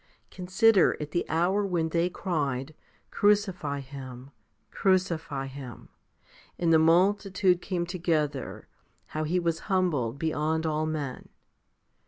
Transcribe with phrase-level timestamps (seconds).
[0.31, 2.73] Consider, at the hour when they cried,
[3.11, 4.31] Crucify Him,
[4.71, 5.89] crucify Him,
[6.53, 8.67] 5 and the multitude came together,
[9.13, 11.29] how He was humbled beyond all men.